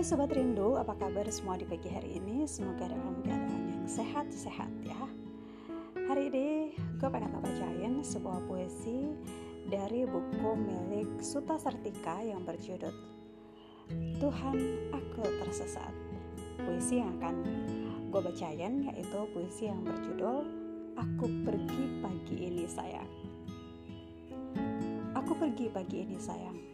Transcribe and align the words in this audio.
Hai 0.00 0.08
Sobat 0.08 0.32
Rindu, 0.32 0.80
apa 0.80 0.96
kabar 0.96 1.28
semua 1.28 1.60
di 1.60 1.68
pagi 1.68 1.92
hari 1.92 2.16
ini? 2.16 2.48
Semoga 2.48 2.88
dalam 2.88 3.20
keadaan 3.20 3.68
yang 3.68 3.84
sehat-sehat 3.84 4.72
ya. 4.80 4.96
Hari 6.08 6.32
ini 6.32 6.72
gue 6.96 7.04
pengen 7.04 7.36
bacain 7.36 8.00
sebuah 8.00 8.40
puisi 8.48 9.12
dari 9.68 10.08
buku 10.08 10.56
milik 10.56 11.20
Suta 11.20 11.60
Sartika 11.60 12.16
yang 12.24 12.48
berjudul 12.48 12.96
Tuhan 14.16 14.56
Aku 14.88 15.20
Tersesat. 15.44 15.92
Puisi 16.64 17.04
yang 17.04 17.20
akan 17.20 17.36
gue 18.08 18.20
bacain 18.24 18.80
yaitu 18.80 19.20
puisi 19.36 19.68
yang 19.68 19.84
berjudul 19.84 20.48
Aku 20.96 21.28
Pergi 21.44 22.00
Pagi 22.00 22.36
Ini 22.48 22.64
Sayang. 22.64 23.10
Aku 25.12 25.36
pergi 25.36 25.68
pagi 25.68 26.08
ini 26.08 26.16
sayang 26.16 26.69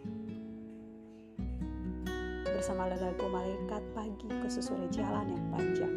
bersama 2.57 2.89
lelaku 2.89 3.29
malaikat 3.29 3.85
pagi 3.93 4.33
ke 4.33 4.49
susuri 4.49 4.89
jalan 4.89 5.29
yang 5.29 5.45
panjang. 5.53 5.95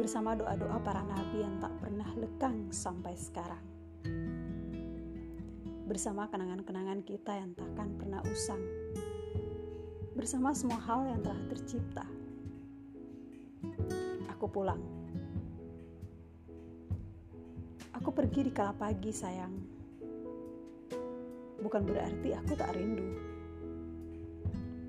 Bersama 0.00 0.32
doa-doa 0.32 0.80
para 0.80 1.04
nabi 1.04 1.44
yang 1.44 1.60
tak 1.60 1.76
pernah 1.76 2.08
lekang 2.16 2.72
sampai 2.72 3.12
sekarang. 3.20 3.60
Bersama 5.84 6.24
kenangan-kenangan 6.32 7.04
kita 7.04 7.36
yang 7.36 7.52
takkan 7.52 8.00
pernah 8.00 8.24
usang. 8.32 8.64
Bersama 10.16 10.56
semua 10.56 10.80
hal 10.88 11.04
yang 11.04 11.20
telah 11.20 11.42
tercipta. 11.52 12.06
Aku 14.32 14.48
pulang. 14.48 14.80
Aku 17.92 18.08
pergi 18.08 18.48
di 18.48 18.52
kala 18.56 18.72
pagi, 18.72 19.12
sayang. 19.12 19.52
Bukan 21.60 21.82
berarti 21.84 22.32
aku 22.32 22.56
tak 22.56 22.72
rindu 22.72 23.35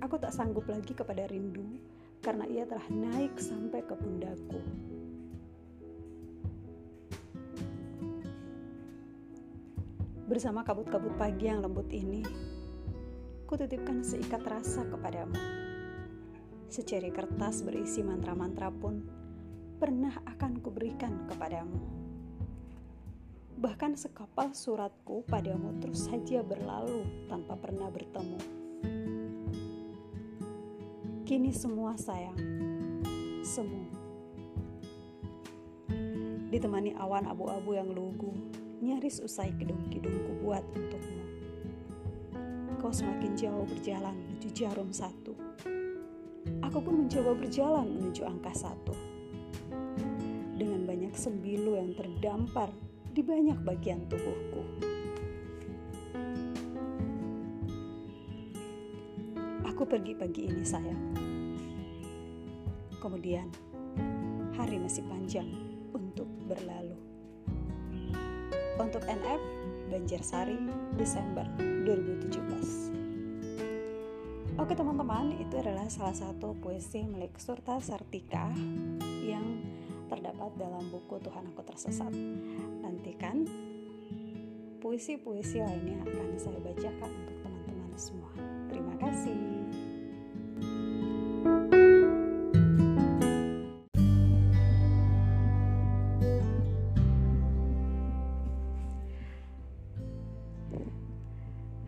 Aku 0.08 0.16
tak 0.16 0.31
sanggup 0.31 0.63
lagi 0.72 0.95
kepada 0.95 1.27
rindu 1.27 1.83
karena 2.23 2.47
ia 2.47 2.63
telah 2.63 2.88
naik 2.88 3.36
sampai 3.44 3.83
ke 3.83 3.91
pundakku. 3.91 4.64
Bersama 10.31 10.64
kabut-kabut 10.64 11.11
pagi 11.19 11.52
yang 11.52 11.59
lembut 11.59 11.91
ini, 11.91 12.23
ku 13.44 13.59
titipkan 13.59 13.99
seikat 13.99 14.47
rasa 14.47 14.88
kepadamu. 14.88 15.36
Secari 16.71 17.11
kertas 17.11 17.67
berisi 17.67 17.99
mantra-mantra 17.99 18.71
pun 18.71 19.03
pernah 19.75 20.23
akan 20.23 20.64
kuberikan 20.64 21.27
kepadamu. 21.27 21.83
Bahkan 23.59 23.99
sekapal 23.99 24.55
suratku 24.55 25.27
padamu 25.27 25.75
terus 25.83 26.08
saja 26.08 26.39
berlalu 26.47 27.27
tanpa 27.27 27.59
pernah 27.59 27.92
bertemu. 27.92 28.56
Kini 31.28 31.52
semua 31.52 31.92
sayang, 32.00 32.39
semu. 33.44 33.83
Ditemani 36.47 36.95
awan 36.95 37.28
abu-abu 37.28 37.75
yang 37.75 37.92
lugu, 37.92 38.31
nyaris 38.80 39.20
usai 39.20 39.52
kidung-kidungku 39.59 40.39
buat 40.39 40.64
untukmu. 40.72 41.23
Kau 42.80 42.95
semakin 42.95 43.36
jauh 43.36 43.67
berjalan 43.67 44.16
menuju 44.16 44.55
jarum 44.55 44.88
satu. 44.95 45.36
Aku 46.64 46.80
pun 46.80 47.03
mencoba 47.03 47.36
berjalan 47.36 47.92
menuju 47.92 48.23
angka 48.23 48.55
satu. 48.55 48.95
Dengan 50.55 50.88
banyak 50.88 51.11
sembilu 51.11 51.75
yang 51.75 51.92
terdampar 51.92 52.72
di 53.11 53.20
banyak 53.20 53.67
bagian 53.67 54.08
tubuhku. 54.08 54.86
Aku 59.78 59.86
pergi 59.86 60.17
pagi 60.17 60.50
ini 60.50 60.66
sayang. 60.66 61.14
Kemudian 62.98 63.45
hari 64.58 64.82
masih 64.82 65.05
panjang 65.05 65.45
untuk 65.93 66.26
berlalu. 66.49 66.98
Untuk 68.82 69.05
NF 69.05 69.37
Banjarsari 69.93 70.58
Desember 70.98 71.45
2017. 71.61 74.58
Oke 74.58 74.73
teman-teman, 74.73 75.37
itu 75.37 75.54
adalah 75.61 75.86
salah 75.93 76.17
satu 76.17 76.58
puisi 76.58 77.05
milik 77.05 77.37
Surta 77.37 77.77
Sartika 77.77 78.49
yang 79.21 79.61
terdapat 80.10 80.58
dalam 80.58 80.89
buku 80.89 81.21
Tuhan 81.21 81.54
Aku 81.54 81.61
Tersesat. 81.61 82.17
Nantikan 82.82 83.45
puisi-puisi 84.82 85.61
lainnya 85.61 86.02
akan 86.02 86.33
saya 86.33 86.58
bacakan 86.66 87.14
untuk 87.14 87.37
teman-teman 87.45 87.93
semua. 87.93 88.33
Terima 88.73 88.98
kasih. 88.98 89.46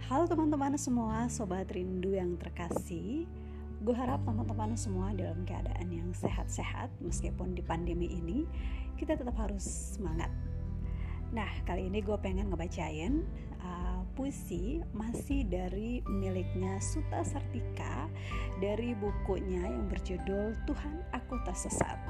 Halo 0.10 0.26
teman-teman 0.26 0.74
semua, 0.74 1.30
sobat 1.30 1.70
rindu 1.70 2.18
yang 2.18 2.34
terkasih. 2.42 3.30
Gue 3.86 3.94
harap 3.94 4.26
teman-teman 4.26 4.74
semua 4.74 5.14
dalam 5.14 5.46
keadaan 5.46 5.86
yang 5.86 6.10
sehat-sehat 6.18 6.90
meskipun 6.98 7.54
di 7.54 7.62
pandemi 7.62 8.10
ini 8.18 8.50
kita 8.98 9.14
tetap 9.14 9.38
harus 9.38 9.62
semangat. 9.62 10.34
Nah, 11.30 11.46
kali 11.62 11.94
ini 11.94 12.02
gue 12.02 12.18
pengen 12.26 12.50
ngebacain 12.50 13.22
uh, 13.62 14.02
puisi 14.18 14.82
masih 14.98 15.46
dari 15.46 16.02
miliknya 16.10 16.82
Suta 16.82 17.22
Sartika 17.22 18.10
dari 18.58 18.98
bukunya 18.98 19.62
yang 19.62 19.94
berjudul 19.94 20.58
Tuhan 20.66 21.06
Aku 21.22 21.38
Tersesat. 21.46 22.02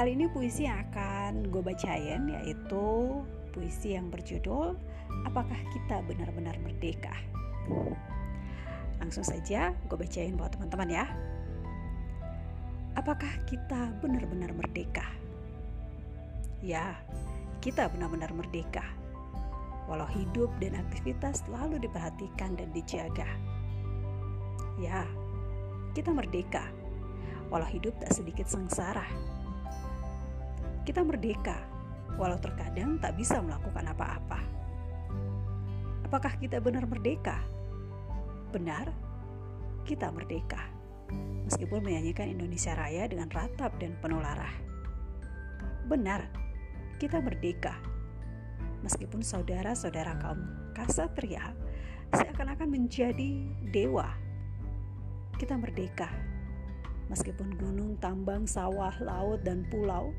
Kali 0.00 0.16
ini 0.16 0.32
puisi 0.32 0.64
yang 0.64 0.80
akan 0.88 1.52
gue 1.52 1.60
bacain 1.60 2.24
yaitu 2.40 3.20
puisi 3.52 4.00
yang 4.00 4.08
berjudul 4.08 4.80
Apakah 5.28 5.60
kita 5.72 6.04
benar-benar 6.04 6.56
merdeka? 6.60 7.14
Langsung 9.02 9.26
saja 9.26 9.74
gue 9.88 9.96
bacain 9.98 10.36
buat 10.38 10.54
teman-teman 10.54 10.88
ya. 10.90 11.04
Apakah 12.92 13.32
kita 13.48 13.92
benar-benar 14.04 14.52
merdeka? 14.52 15.08
Ya, 16.60 16.94
kita 17.64 17.88
benar-benar 17.90 18.30
merdeka. 18.36 18.84
Walau 19.90 20.06
hidup 20.06 20.52
dan 20.62 20.78
aktivitas 20.78 21.42
selalu 21.48 21.82
diperhatikan 21.82 22.54
dan 22.54 22.70
dijaga. 22.70 23.26
Ya, 24.78 25.08
kita 25.96 26.12
merdeka. 26.12 26.68
Walau 27.50 27.66
hidup 27.66 27.96
tak 27.98 28.14
sedikit 28.14 28.46
sengsara. 28.46 29.04
Kita 30.86 31.02
merdeka 31.02 31.72
walau 32.20 32.36
terkadang 32.38 33.00
tak 33.00 33.16
bisa 33.16 33.40
melakukan 33.40 33.88
apa-apa. 33.92 34.40
Apakah 36.12 36.36
kita 36.36 36.60
benar 36.60 36.84
merdeka? 36.84 37.40
Benar, 38.52 38.92
kita 39.88 40.12
merdeka. 40.12 40.60
Meskipun 41.48 41.80
menyanyikan 41.80 42.28
Indonesia 42.28 42.76
Raya 42.76 43.08
dengan 43.08 43.32
ratap 43.32 43.72
dan 43.80 43.96
penuh 43.96 44.20
larah. 44.20 44.52
Benar, 45.88 46.28
kita 47.00 47.16
merdeka. 47.16 47.80
Meskipun 48.84 49.24
saudara-saudara 49.24 50.20
kaum 50.20 50.44
kasatria 50.76 51.56
seakan-akan 52.12 52.68
menjadi 52.68 53.48
dewa. 53.72 54.12
Kita 55.40 55.56
merdeka. 55.56 56.12
Meskipun 57.08 57.56
gunung, 57.56 57.96
tambang, 58.04 58.44
sawah, 58.44 58.92
laut, 59.00 59.40
dan 59.48 59.64
pulau 59.72 60.12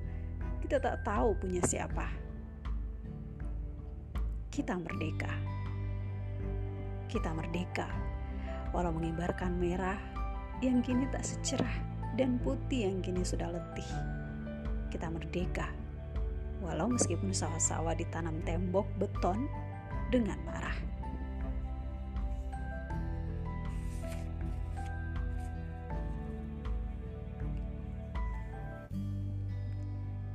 kita 0.57 0.81
tak 0.81 1.05
tahu 1.05 1.37
punya 1.37 1.61
siapa. 1.61 2.09
Kita 4.50 4.73
merdeka. 4.81 5.53
Kita 7.13 7.30
merdeka, 7.30 7.86
walau 8.74 8.89
mengibarkan 8.89 9.62
merah 9.62 10.01
yang 10.65 10.81
kini 10.81 11.06
tak 11.13 11.21
secerah 11.21 11.77
dan 12.18 12.42
putih 12.42 12.89
yang 12.89 13.06
kini 13.06 13.21
sudah 13.21 13.54
letih. 13.54 13.86
Kita 14.89 15.13
merdeka, 15.13 15.69
walau 16.65 16.89
meskipun 16.89 17.30
sawah-sawah 17.30 17.94
ditanam 17.94 18.42
tembok 18.42 18.89
beton 18.98 19.45
dengan 20.10 20.42
marah. 20.42 20.94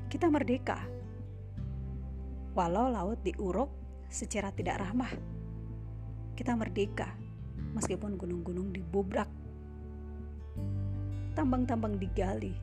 kita 0.09 0.35
merdeka. 0.35 0.83
Walau 2.57 2.91
laut 2.91 3.23
diuruk 3.23 3.71
secara 4.11 4.51
tidak 4.51 4.83
ramah, 4.83 5.13
kita 6.39 6.55
merdeka 6.55 7.11
meskipun 7.75 8.15
gunung-gunung 8.15 8.71
dibubrak, 8.71 9.27
tambang-tambang 11.35 11.99
digali, 11.99 12.55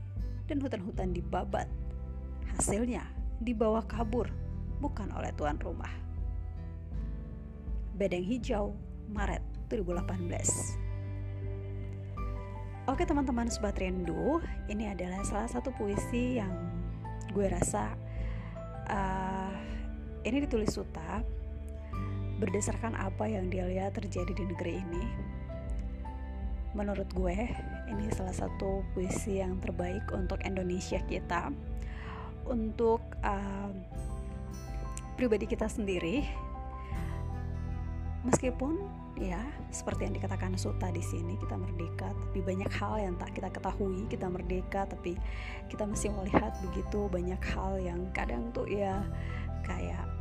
dan 0.47 0.63
hutan-hutan 0.63 1.11
dibabat. 1.11 1.67
Hasilnya 2.55 3.03
dibawa 3.43 3.83
kabur, 3.83 4.31
bukan 4.79 5.11
oleh 5.11 5.27
tuan 5.35 5.59
rumah. 5.59 5.91
Bedeng 7.99 8.23
Hijau, 8.23 8.71
Maret 9.11 9.43
2018 9.67 10.79
Oke 12.91 13.03
teman-teman 13.03 13.49
Sobat 13.49 13.81
Rindu, 13.81 14.39
ini 14.71 14.87
adalah 14.87 15.25
salah 15.25 15.49
satu 15.49 15.73
puisi 15.73 16.37
yang 16.37 16.53
gue 17.33 17.49
rasa 17.49 17.97
uh, 18.87 19.51
ini 20.21 20.45
ditulis 20.45 20.75
Suta 20.75 21.23
berdasarkan 22.39 22.99
apa 22.99 23.25
yang 23.31 23.47
dia 23.47 23.63
lihat 23.67 23.95
terjadi 23.95 24.35
di 24.35 24.43
negeri 24.43 24.83
ini. 24.83 25.05
Menurut 26.75 27.07
gue, 27.15 27.37
ini 27.87 28.05
salah 28.11 28.35
satu 28.35 28.83
puisi 28.91 29.39
yang 29.39 29.63
terbaik 29.63 30.03
untuk 30.11 30.43
Indonesia 30.43 30.99
kita, 31.07 31.47
untuk 32.43 32.99
uh, 33.23 33.71
pribadi 35.15 35.47
kita 35.47 35.71
sendiri. 35.71 36.27
Meskipun 38.27 38.83
ya 39.15 39.39
seperti 39.71 40.09
yang 40.09 40.15
dikatakan 40.17 40.59
Suta 40.59 40.91
di 40.91 40.99
sini 40.99 41.39
kita 41.39 41.55
merdeka, 41.55 42.11
tapi 42.11 42.43
banyak 42.43 42.67
hal 42.75 42.99
yang 42.99 43.15
tak 43.15 43.31
kita 43.31 43.47
ketahui 43.53 44.03
kita 44.11 44.27
merdeka, 44.27 44.83
tapi 44.83 45.15
kita 45.71 45.87
masih 45.87 46.11
melihat 46.11 46.51
begitu 46.59 47.07
banyak 47.07 47.39
hal 47.55 47.79
yang 47.79 48.03
kadang 48.11 48.51
tuh 48.51 48.67
ya 48.67 48.99
kayak 49.63 50.14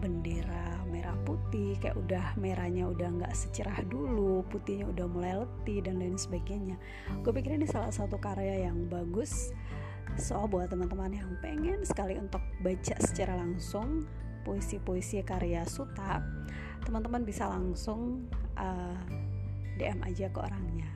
bendera 0.00 0.80
merah 0.88 1.14
putih 1.28 1.76
kayak 1.78 1.94
udah 2.00 2.34
merahnya 2.40 2.88
udah 2.88 3.08
nggak 3.20 3.34
secerah 3.36 3.84
dulu 3.86 4.42
putihnya 4.48 4.88
udah 4.88 5.06
mulai 5.06 5.32
letih 5.44 5.84
dan 5.84 6.00
lain 6.00 6.16
sebagainya. 6.16 6.80
Gue 7.22 7.30
pikir 7.36 7.54
ini 7.54 7.68
salah 7.68 7.92
satu 7.92 8.16
karya 8.16 8.66
yang 8.66 8.88
bagus. 8.88 9.52
So 10.18 10.48
buat 10.50 10.72
teman-teman 10.72 11.14
yang 11.14 11.30
pengen 11.38 11.86
sekali 11.86 12.18
untuk 12.18 12.42
baca 12.64 12.96
secara 12.98 13.38
langsung 13.38 14.08
puisi-puisi 14.42 15.22
karya 15.22 15.62
Suta 15.68 16.24
teman-teman 16.84 17.22
bisa 17.28 17.44
langsung 17.44 18.24
uh, 18.56 18.96
eh, 18.96 18.98
DM 19.78 20.00
aja 20.04 20.26
ke 20.32 20.38
orangnya. 20.40 20.90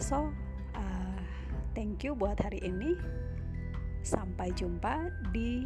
So 0.00 0.32
uh, 0.74 1.20
thank 1.76 2.02
you 2.02 2.16
buat 2.16 2.40
hari 2.40 2.60
ini. 2.64 2.96
Sampai 4.02 4.50
jumpa 4.58 5.14
di 5.30 5.62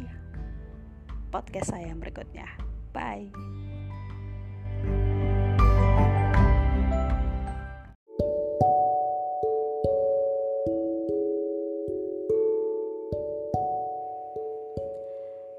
podcast 1.27 1.75
saya 1.75 1.91
yang 1.91 1.99
berikutnya. 1.99 2.47
Bye. 2.95 3.29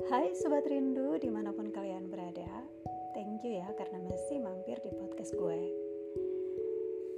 Hai 0.08 0.32
Sobat 0.32 0.64
Rindu 0.64 1.20
di 1.20 1.28
mana 1.28 1.52
pun 1.52 1.68
kalian 1.68 2.08
berada 2.08 2.48
Thank 3.12 3.44
you 3.44 3.60
ya 3.60 3.68
karena 3.76 4.00
masih 4.08 4.40
mampir 4.40 4.80
di 4.80 4.88
podcast 4.96 5.36
gue 5.36 5.60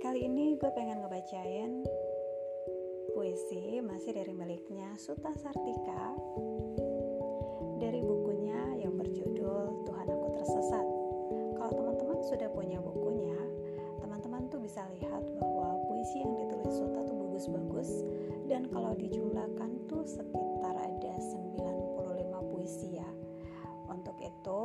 Kali 0.02 0.26
ini 0.26 0.58
gue 0.58 0.70
pengen 0.74 0.98
ngebacain 0.98 1.86
puisi 3.14 3.78
masih 3.84 4.16
dari 4.16 4.32
miliknya 4.32 4.96
Suta 4.96 5.30
Sartika 5.36 5.59
dijumlahkan 19.00 19.88
tuh 19.88 20.04
sekitar 20.04 20.76
ada 20.76 21.12
95 21.16 22.52
puisi 22.52 23.00
ya. 23.00 23.08
Untuk 23.88 24.14
itu, 24.20 24.62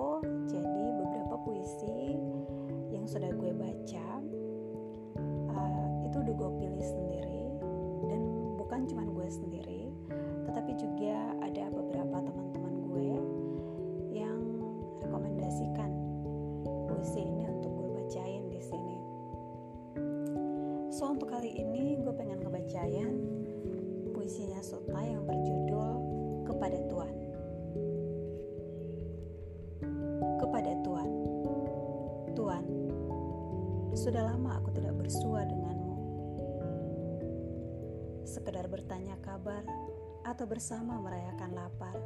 jadi 0.51 0.83
beberapa 0.99 1.35
puisi 1.41 2.19
yang 2.91 3.07
sudah 3.09 3.31
gue 3.33 3.51
baca 3.55 4.07
uh, 5.55 5.87
itu 6.05 6.15
udah 6.19 6.35
gue 6.35 6.51
pilih 6.61 6.83
sendiri 6.83 7.43
dan 8.11 8.21
bukan 8.59 8.85
cuma 8.85 9.07
gue 9.07 9.27
sendiri, 9.31 9.89
tetapi 10.51 10.71
juga 10.77 11.15
ada 11.41 11.71
beberapa 11.71 12.17
teman-teman 12.21 12.75
gue 12.91 13.11
yang 14.13 14.39
rekomendasikan 15.01 15.89
puisi 16.91 17.23
ini 17.23 17.47
untuk 17.49 17.71
gue 17.71 17.89
bacain 18.03 18.43
di 18.51 18.61
sini. 18.61 18.97
So 20.93 21.11
untuk 21.11 21.33
kali 21.33 21.55
ini 21.55 21.99
gue 22.03 22.13
pengen 22.13 22.39
ngebacain 22.45 23.14
sudah 34.05 34.21
lama 34.21 34.61
aku 34.61 34.69
tidak 34.69 34.93
bersua 35.01 35.49
denganmu. 35.49 35.97
Sekedar 38.21 38.69
bertanya 38.69 39.17
kabar 39.17 39.65
atau 40.21 40.45
bersama 40.45 41.01
merayakan 41.01 41.57
lapar 41.57 41.97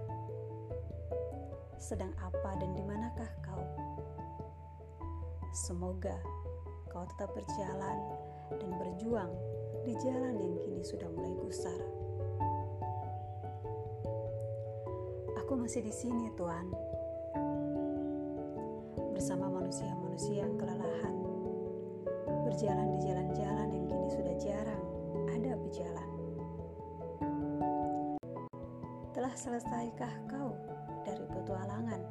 sedang 1.75 2.15
apa 2.23 2.55
dan 2.55 2.71
di 2.71 2.83
manakah 2.87 3.27
kau? 3.43 3.67
Semoga 5.51 6.15
kau 6.87 7.03
tetap 7.03 7.35
berjalan 7.35 7.99
dan 8.47 8.71
berjuang 8.79 9.35
di 9.83 9.91
jalan 9.99 10.39
yang 10.39 10.55
kini 10.55 10.79
sudah 10.87 11.11
mulai 11.11 11.35
gusar. 11.35 11.83
Aku 15.43 15.59
masih 15.59 15.83
di 15.83 15.91
sini, 15.91 16.31
Tuhan. 16.39 16.71
Bersama 19.11 19.51
manusia-manusia 19.51 20.47
yang 20.47 20.55
kelelahan. 20.55 21.28
Berjalan 22.49 22.97
di 22.97 23.05
jalan-jalan 23.05 23.67
yang 23.69 23.85
kini 23.85 24.09
sudah 24.09 24.35
jarang 24.41 24.83
ada 25.29 25.53
pejalan. 25.53 26.09
Telah 29.13 29.33
selesaikah 29.37 30.09
kau 30.25 30.57
dari 31.05 31.29
petualangan. 31.29 32.01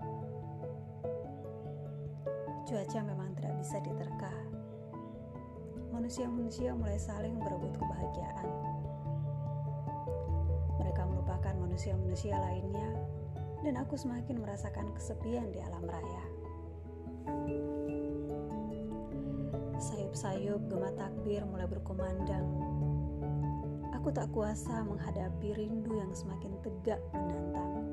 Cuaca 2.70 3.00
memang 3.02 3.34
tidak 3.34 3.58
bisa 3.58 3.82
diterka. 3.82 4.30
Manusia-manusia 5.90 6.70
mulai 6.70 7.02
saling 7.02 7.34
berebut 7.42 7.74
kebahagiaan. 7.74 8.48
Mereka 10.78 11.02
melupakan 11.02 11.54
manusia-manusia 11.58 12.38
lainnya, 12.38 12.94
dan 13.66 13.74
aku 13.74 13.98
semakin 13.98 14.38
merasakan 14.38 14.94
kesepian 14.94 15.50
di 15.50 15.58
alam 15.58 15.82
raya. 15.82 16.37
Sayup-sayup 20.18 20.66
gema 20.66 20.90
takbir 20.98 21.46
mulai 21.46 21.70
berkumandang. 21.70 22.42
Aku 23.94 24.10
tak 24.10 24.26
kuasa 24.34 24.82
menghadapi 24.82 25.54
rindu 25.54 25.94
yang 25.94 26.10
semakin 26.10 26.58
tegak 26.58 26.98
menantang. 27.14 27.86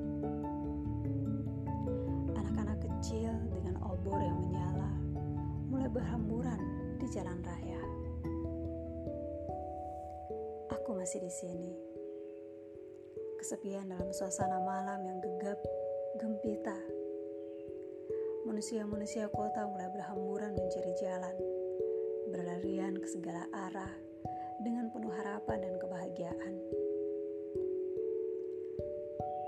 kecil 2.81 3.29
dengan 3.53 3.77
obor 3.85 4.17
yang 4.17 4.41
menyala 4.41 4.89
mulai 5.69 5.85
berhamburan 5.85 6.57
di 6.97 7.05
jalan 7.13 7.37
raya. 7.45 7.81
Aku 10.73 10.97
masih 10.97 11.21
di 11.21 11.29
sini. 11.29 11.77
Kesepian 13.37 13.85
dalam 13.85 14.09
suasana 14.09 14.57
malam 14.65 15.05
yang 15.05 15.21
gegap, 15.21 15.61
gempita. 16.17 16.73
Manusia-manusia 18.49 19.29
kota 19.29 19.69
mulai 19.69 19.93
berhamburan 19.93 20.57
mencari 20.57 20.93
jalan, 20.97 21.54
berlarian 22.35 22.99
ke 22.99 23.07
segala 23.07 23.47
arah 23.55 23.95
dengan 24.59 24.91
penuh 24.91 25.07
harapan 25.07 25.55
dan 25.63 25.79
kebahagiaan. 25.79 26.53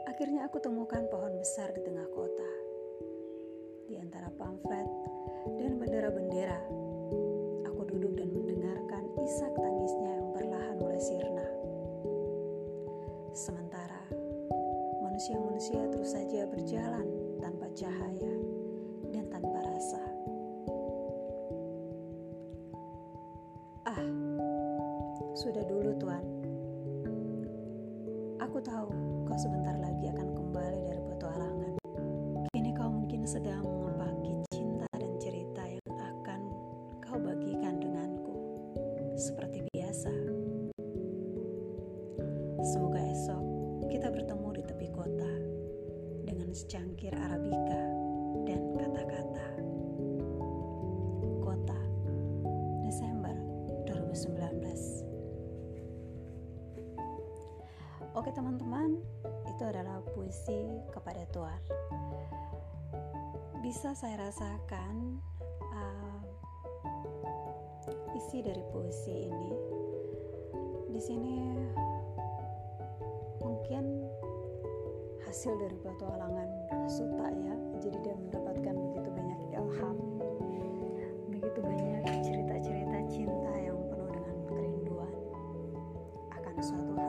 Akhirnya 0.07 0.47
aku 0.47 0.63
temukan 0.63 1.03
pohon 1.11 1.35
besar 1.35 1.75
di 1.75 1.83
tengah 1.83 2.07
kota 2.15 2.51
di 3.91 3.99
antara 3.99 4.31
pamflet 4.39 4.87
dan 5.59 5.75
bendera-bendera. 5.75 6.63
Aku 7.67 7.83
duduk 7.91 8.15
dan 8.15 8.31
mendengarkan 8.31 9.03
isak 9.19 9.51
tangisnya 9.51 10.23
yang 10.23 10.31
perlahan 10.31 10.79
mulai 10.79 11.01
sirna. 11.03 11.47
Sementara 13.35 14.07
manusia-manusia 15.03 15.91
terus 15.91 16.15
saja 16.15 16.47
berjalan 16.47 17.03
tanpa 17.43 17.67
cahaya 17.75 18.36
sudah 25.37 25.61
dulu 25.69 25.93
Tuan. 26.01 26.25
Aku 28.41 28.57
tahu 28.57 28.89
kau 29.29 29.37
sebentar 29.37 29.77
lagi 29.77 30.09
akan 30.09 30.33
kembali 30.33 30.81
dari 30.89 31.03
petualangan. 31.13 31.73
Kini 32.57 32.73
kau 32.73 32.89
mungkin 32.89 33.21
sedang 33.21 33.77
Semoga 42.67 42.99
esok 42.99 43.43
kita 43.87 44.11
bertemu 44.11 44.49
di 44.59 44.63
tepi 44.67 44.87
kota 44.91 45.33
dengan 46.27 46.51
secangkir 46.51 47.15
Arabica 47.15 47.81
dan 48.43 48.61
kata-kata. 48.75 49.47
Oke 58.27 58.43
teman-teman, 58.43 58.99
itu 59.47 59.63
adalah 59.63 60.03
puisi 60.11 60.83
kepada 60.91 61.23
Tuar. 61.31 61.63
Bisa 63.63 63.95
saya 63.95 64.19
rasakan 64.19 65.15
uh, 65.71 66.19
isi 68.19 68.43
dari 68.43 68.59
puisi 68.75 69.31
ini. 69.31 69.51
Di 70.91 70.99
sini 70.99 71.55
mungkin 73.39 74.03
hasil 75.23 75.55
dari 75.63 75.79
petualangan 75.79 76.51
Suta 76.91 77.31
ya. 77.31 77.55
Jadi 77.79 77.95
dia 78.03 78.15
mendapatkan 78.27 78.75
begitu 78.75 79.07
banyak 79.07 79.39
ilham, 79.55 79.97
begitu 81.31 81.59
banyak 81.63 82.03
cerita-cerita 82.27 83.07
cinta 83.07 83.55
yang 83.55 83.79
penuh 83.87 84.11
dengan 84.11 84.35
kerinduan 84.51 85.15
akan 86.35 86.55
suatu 86.59 86.91
hal 86.99 87.06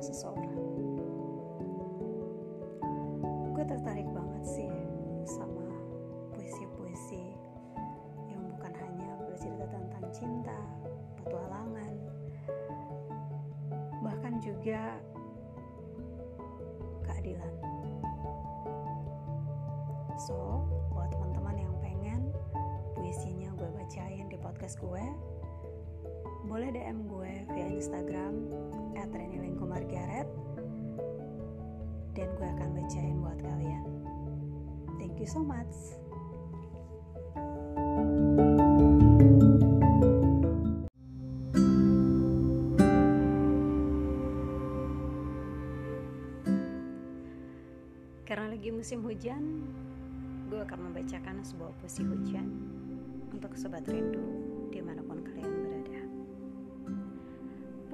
seseorang. 0.00 0.56
Gue 3.52 3.64
tertarik 3.68 4.08
banget 4.08 4.44
sih 4.48 4.72
sama 5.28 5.68
puisi-puisi 6.32 7.36
yang 8.32 8.40
bukan 8.56 8.72
hanya 8.80 9.12
bercerita 9.28 9.68
tentang 9.68 10.04
cinta, 10.08 10.58
petualangan, 11.20 11.92
bahkan 14.00 14.40
juga 14.40 14.96
keadilan. 17.04 17.54
So, 20.16 20.64
buat 20.92 21.12
teman-teman 21.12 21.56
yang 21.60 21.74
pengen 21.84 22.20
puisinya 22.96 23.52
gue 23.56 23.68
bacain 23.76 24.28
di 24.32 24.36
podcast 24.40 24.80
gue, 24.80 25.04
boleh 26.50 26.74
DM 26.74 27.06
gue 27.06 27.32
via 27.54 27.68
Instagram 27.70 28.34
@renilingkumargaret 28.98 30.26
dan 32.18 32.28
gue 32.34 32.48
akan 32.58 32.68
bacain 32.74 33.14
buat 33.22 33.38
kalian. 33.38 33.86
Thank 34.98 35.22
you 35.22 35.30
so 35.30 35.46
much. 35.46 35.94
Karena 48.26 48.50
lagi 48.50 48.74
musim 48.74 49.06
hujan, 49.06 49.70
gue 50.50 50.58
akan 50.66 50.90
membacakan 50.90 51.46
sebuah 51.46 51.78
puisi 51.78 52.02
hujan 52.02 52.50
untuk 53.30 53.54
sobat 53.54 53.86
rindu 53.86 54.39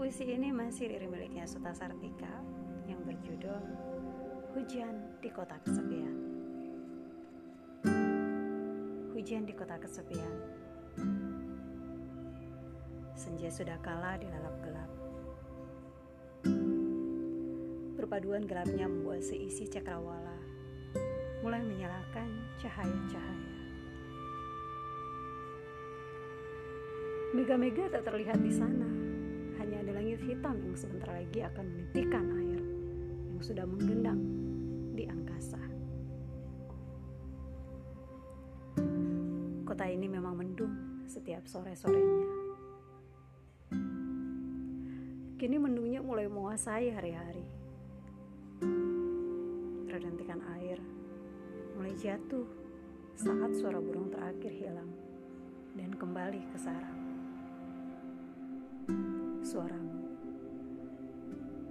Puisi 0.06 0.22
ini 0.22 0.54
masih 0.54 0.86
dari 0.86 1.10
miliknya 1.10 1.50
Suta 1.50 1.74
Sartika 1.74 2.30
yang 2.86 3.02
berjudul 3.02 3.58
Hujan 4.54 5.18
di 5.18 5.26
Kota 5.34 5.58
Kesepian. 5.66 6.14
Hujan 9.10 9.42
di 9.42 9.50
kota 9.50 9.74
kesepian. 9.82 10.34
Senja 13.18 13.50
sudah 13.50 13.74
kalah 13.82 14.14
di 14.22 14.30
lalap 14.30 14.54
gelap. 14.62 14.90
Perpaduan 17.98 18.46
gelapnya 18.46 18.86
membuat 18.86 19.26
seisi 19.26 19.66
cakrawala 19.66 20.38
mulai 21.42 21.66
menyalakan 21.66 22.30
cahaya-cahaya. 22.62 23.54
Mega-mega 27.34 27.90
tak 27.90 28.06
terlihat 28.06 28.38
di 28.38 28.54
sana, 28.54 28.85
langit 30.16 30.32
hitam 30.32 30.56
yang 30.64 30.76
sebentar 30.80 31.12
lagi 31.12 31.44
akan 31.44 31.64
menitikan 31.76 32.24
air 32.40 32.60
yang 33.28 33.40
sudah 33.44 33.68
menggendang 33.68 34.16
di 34.96 35.04
angkasa. 35.04 35.60
Kota 39.68 39.84
ini 39.84 40.08
memang 40.08 40.40
mendung 40.40 41.04
setiap 41.04 41.44
sore-sorenya. 41.44 42.32
Kini 45.36 45.56
mendungnya 45.60 46.00
mulai 46.00 46.32
menguasai 46.32 46.88
hari-hari. 46.96 47.44
Rintikan 49.92 50.40
air 50.56 50.80
mulai 51.76 51.92
jatuh 51.92 52.48
saat 53.20 53.52
suara 53.52 53.84
burung 53.84 54.08
terakhir 54.08 54.48
hilang 54.48 54.88
dan 55.76 55.92
kembali 55.92 56.40
ke 56.40 56.56
sarang. 56.56 57.00
Suaramu 59.44 60.05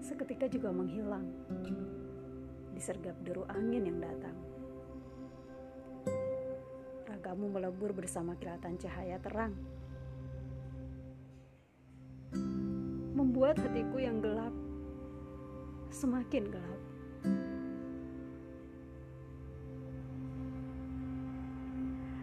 seketika 0.06 0.46
juga 0.46 0.70
menghilang, 0.70 1.26
disergap 2.78 3.18
deru 3.26 3.42
angin 3.50 3.90
yang 3.90 3.98
datang. 3.98 4.38
Ragamu 7.10 7.50
melebur 7.50 7.90
bersama 7.90 8.38
kilatan 8.38 8.78
cahaya 8.78 9.18
terang, 9.18 9.58
membuat 13.18 13.58
hatiku 13.58 13.98
yang 13.98 14.22
gelap 14.22 14.54
semakin 15.90 16.54
gelap. 16.54 16.82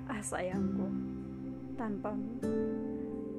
Ah 0.06 0.22
sayangku, 0.22 0.86
tanpamu, 1.74 2.38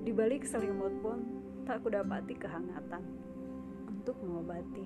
di 0.04 0.12
balik 0.12 0.44
selimut 0.44 0.92
pun 1.00 1.24
tak 1.64 1.80
kudapati 1.80 2.36
kehangatan 2.36 3.24
untuk 4.04 4.20
mengobati 4.20 4.84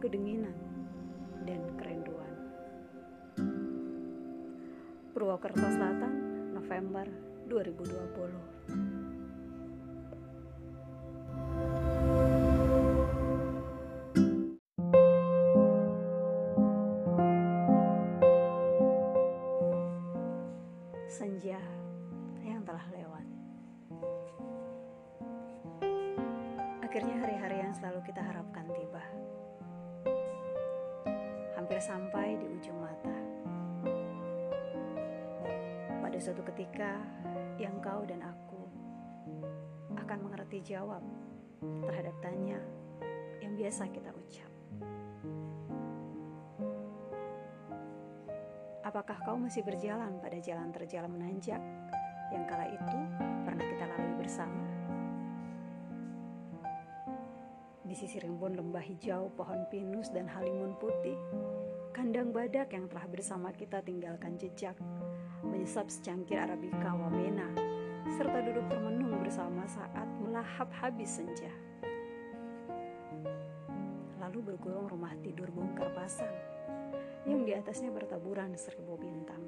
kedinginan 0.00 0.56
dan 1.44 1.60
kerinduan. 1.76 2.32
Purwokerto 5.12 5.68
Selatan, 5.68 6.12
November 6.56 7.04
2020. 7.52 8.83
Sampai 31.84 32.40
di 32.40 32.48
ujung 32.48 32.80
mata. 32.80 33.12
Pada 36.00 36.16
suatu 36.16 36.40
ketika 36.48 36.96
yang 37.60 37.76
kau 37.84 38.00
dan 38.08 38.24
aku 38.24 38.64
akan 40.00 40.18
mengerti 40.24 40.64
jawab 40.64 41.04
terhadap 41.60 42.16
tanya 42.24 42.56
yang 43.44 43.52
biasa 43.52 43.84
kita 43.92 44.08
ucap. 44.16 44.48
Apakah 48.80 49.20
kau 49.20 49.36
masih 49.36 49.60
berjalan 49.60 50.16
pada 50.24 50.40
jalan 50.40 50.72
terjal 50.72 51.04
menanjak 51.04 51.60
yang 52.32 52.48
kala 52.48 52.64
itu 52.64 52.98
pernah 53.44 53.64
kita 53.68 53.84
lalui 53.92 54.16
bersama? 54.24 54.64
Di 57.84 57.92
sisi 57.92 58.16
rimbun 58.16 58.56
lembah 58.56 58.80
hijau, 58.80 59.28
pohon 59.36 59.68
pinus 59.68 60.08
dan 60.08 60.24
halimun 60.24 60.72
putih, 60.80 61.20
kandang 61.94 62.34
badak 62.34 62.74
yang 62.74 62.90
telah 62.90 63.06
bersama 63.06 63.54
kita 63.54 63.78
tinggalkan 63.78 64.34
jejak, 64.34 64.74
menyesap 65.46 65.86
secangkir 65.86 66.42
arabica 66.42 66.90
wamena, 66.90 67.46
serta 68.18 68.42
duduk 68.42 68.66
termenung 68.66 69.22
bersama 69.22 69.62
saat 69.70 70.10
melahap 70.18 70.66
habis 70.74 71.22
senja. 71.22 71.54
Lalu 74.18 74.42
bergulung 74.42 74.90
rumah 74.90 75.14
tidur 75.22 75.46
bongkar 75.54 75.94
pasang 75.94 76.34
yang 77.30 77.46
di 77.46 77.54
atasnya 77.54 77.94
bertaburan 77.94 78.58
seribu 78.58 78.98
bintang. 78.98 79.46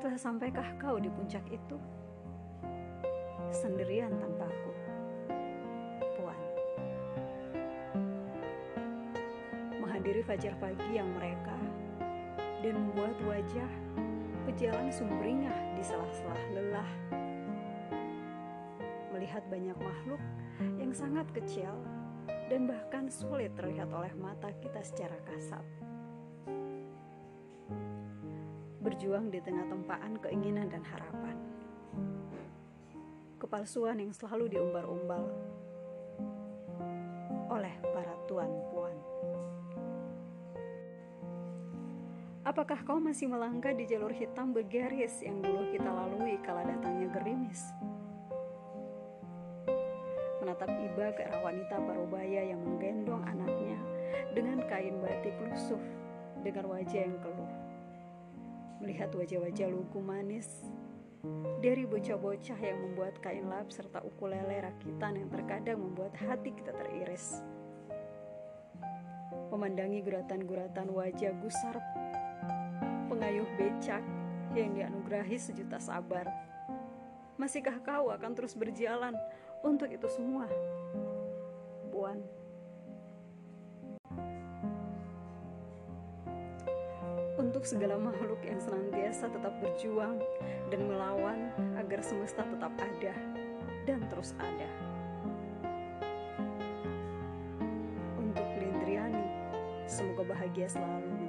Telah 0.00 0.16
sampaikah 0.16 0.80
kau 0.80 0.96
di 0.96 1.12
puncak 1.12 1.44
itu? 1.52 1.76
Sendirian 3.52 4.16
tanpa 4.16 4.48
Menghadiri 10.02 10.26
fajar 10.26 10.58
pagi 10.58 10.98
yang 10.98 11.14
mereka 11.14 11.54
dan 12.58 12.74
membuat 12.74 13.14
wajah 13.22 13.70
pejalan 14.50 14.90
sumringah 14.90 15.54
di 15.78 15.82
sela-sela 15.86 16.34
lelah. 16.58 16.90
Melihat 19.14 19.46
banyak 19.46 19.78
makhluk 19.78 20.18
yang 20.82 20.90
sangat 20.90 21.22
kecil 21.30 21.70
dan 22.50 22.66
bahkan 22.66 23.06
sulit 23.06 23.54
terlihat 23.54 23.94
oleh 23.94 24.10
mata 24.18 24.50
kita 24.58 24.82
secara 24.82 25.14
kasat. 25.22 25.62
Berjuang 28.82 29.30
di 29.30 29.38
tengah 29.38 29.70
tempaan 29.70 30.18
keinginan 30.18 30.66
dan 30.66 30.82
harapan. 30.82 31.38
Kepalsuan 33.38 34.02
yang 34.02 34.10
selalu 34.10 34.50
diumbar-umbal 34.50 35.30
oleh 37.54 37.78
para 37.94 38.18
tuan 38.26 38.50
Apakah 42.42 42.82
kau 42.82 42.98
masih 42.98 43.30
melangkah 43.30 43.70
di 43.70 43.86
jalur 43.86 44.10
hitam 44.10 44.50
bergaris 44.50 45.22
yang 45.22 45.38
dulu 45.38 45.62
kita 45.70 45.86
lalui 45.86 46.34
kala 46.42 46.66
datangnya 46.66 47.06
gerimis? 47.14 47.70
Menatap 50.42 50.74
iba 50.74 51.14
ke 51.14 51.22
arah 51.22 51.38
wanita 51.38 51.78
parubaya 51.86 52.42
yang 52.50 52.58
menggendong 52.66 53.22
anaknya 53.30 53.78
dengan 54.34 54.58
kain 54.66 54.98
batik 54.98 55.38
lusuh 55.38 55.78
dengan 56.42 56.66
wajah 56.74 57.06
yang 57.06 57.14
keluh. 57.22 57.52
Melihat 58.82 59.14
wajah-wajah 59.14 59.70
lugu 59.70 60.02
manis 60.02 60.50
dari 61.62 61.86
bocah-bocah 61.86 62.58
yang 62.58 62.82
membuat 62.82 63.22
kain 63.22 63.46
lap 63.46 63.70
serta 63.70 64.02
ukulele 64.02 64.66
rakitan 64.66 65.14
yang 65.14 65.30
terkadang 65.30 65.78
membuat 65.78 66.18
hati 66.18 66.50
kita 66.50 66.74
teriris. 66.74 67.38
Memandangi 69.54 70.02
guratan-guratan 70.02 70.90
wajah 70.90 71.30
gusar 71.38 71.78
pengayuh 73.22 73.46
becak 73.54 74.02
yang 74.50 74.74
dianugerahi 74.74 75.38
sejuta 75.38 75.78
sabar. 75.78 76.26
Masihkah 77.38 77.78
kau 77.78 78.10
akan 78.10 78.34
terus 78.34 78.58
berjalan 78.58 79.14
untuk 79.62 79.86
itu 79.94 80.10
semua? 80.10 80.50
Puan. 81.94 82.18
untuk 87.38 87.66
segala 87.66 87.98
makhluk 87.98 88.38
yang 88.46 88.58
senantiasa 88.58 89.26
tetap 89.30 89.54
berjuang 89.58 90.18
dan 90.70 90.80
melawan 90.86 91.50
agar 91.74 92.02
semesta 92.02 92.42
tetap 92.42 92.70
ada 92.74 93.14
dan 93.86 94.02
terus 94.10 94.34
ada. 94.38 94.70
Untuk 98.18 98.46
Lindriani, 98.58 99.26
semoga 99.90 100.22
bahagia 100.26 100.70
selalu. 100.70 101.21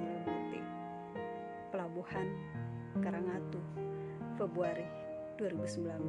Pelabuhan 2.04 2.28
Karangatu, 3.00 3.60
Februari 4.36 4.84
2019. 5.40 6.04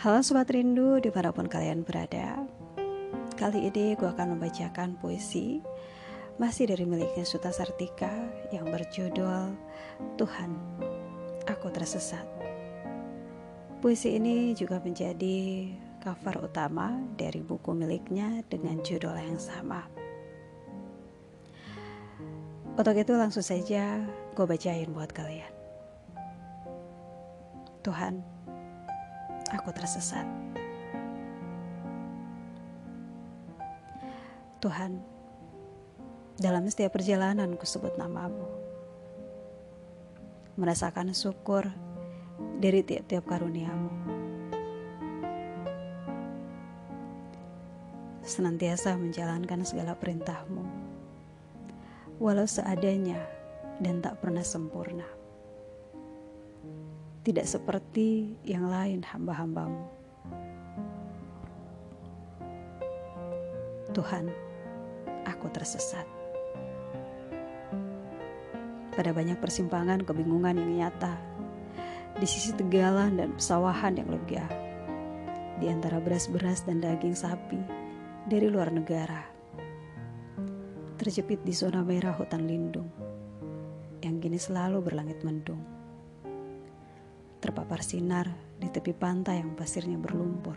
Halo 0.00 0.20
Sobat 0.24 0.48
Rindu, 0.48 1.04
di 1.04 1.12
mana 1.12 1.36
pun 1.36 1.52
kalian 1.52 1.84
berada 1.84 2.48
Kali 3.36 3.68
ini 3.68 3.92
gue 3.92 4.08
akan 4.08 4.40
membacakan 4.40 4.96
puisi 4.96 5.60
Masih 6.40 6.64
dari 6.68 6.88
miliknya 6.88 7.28
Suta 7.28 7.52
Sartika 7.52 8.12
Yang 8.52 8.72
berjudul 8.72 9.52
Tuhan, 10.20 10.50
Aku 11.48 11.68
Tersesat 11.68 12.24
Puisi 13.84 14.16
ini 14.16 14.56
juga 14.56 14.80
menjadi 14.80 15.68
cover 16.00 16.48
utama 16.48 16.96
dari 17.20 17.44
buku 17.44 17.76
miliknya 17.76 18.40
dengan 18.48 18.80
judul 18.80 19.12
yang 19.12 19.36
sama 19.36 19.84
Untuk 22.74 22.96
itu 22.96 23.12
langsung 23.12 23.44
saja 23.44 24.00
gue 24.32 24.46
bacain 24.48 24.88
buat 24.88 25.12
kalian 25.12 25.54
Tuhan, 27.84 28.24
aku 29.52 29.68
tersesat. 29.76 30.24
Tuhan, 34.64 35.04
dalam 36.40 36.64
setiap 36.72 36.96
perjalanan 36.96 37.52
ku 37.60 37.68
sebut 37.68 37.92
namamu. 38.00 38.63
Merasakan 40.54 41.10
syukur 41.12 41.66
dari 42.62 42.80
tiap-tiap 42.86 43.26
karuniamu. 43.26 43.90
Senantiasa 48.24 48.96
menjalankan 48.96 49.66
segala 49.66 49.98
perintahmu. 49.98 50.64
Walau 52.22 52.46
seadanya 52.46 53.18
dan 53.82 53.98
tak 54.00 54.22
pernah 54.22 54.46
sempurna 54.46 55.24
tidak 57.24 57.48
seperti 57.48 58.36
yang 58.44 58.68
lain 58.68 59.00
hamba-hambamu. 59.00 59.88
Tuhan, 63.96 64.28
aku 65.24 65.48
tersesat. 65.48 66.04
Pada 68.94 69.10
banyak 69.10 69.38
persimpangan 69.42 70.06
kebingungan 70.06 70.54
yang 70.54 70.70
nyata, 70.86 71.18
di 72.14 72.26
sisi 72.26 72.54
tegalan 72.54 73.18
dan 73.18 73.34
pesawahan 73.34 73.98
yang 73.98 74.08
lega, 74.10 74.46
di 75.58 75.66
antara 75.66 75.98
beras-beras 75.98 76.62
dan 76.62 76.78
daging 76.78 77.18
sapi 77.18 77.58
dari 78.30 78.46
luar 78.46 78.70
negara, 78.70 79.26
terjepit 80.98 81.42
di 81.42 81.50
zona 81.50 81.82
merah 81.82 82.14
hutan 82.14 82.46
lindung 82.46 82.86
yang 83.98 84.22
kini 84.22 84.38
selalu 84.38 84.78
berlangit 84.78 85.20
mendung 85.26 85.74
terpapar 87.44 87.84
sinar 87.84 88.32
di 88.56 88.72
tepi 88.72 88.96
pantai 88.96 89.44
yang 89.44 89.52
pasirnya 89.52 90.00
berlumpur. 90.00 90.56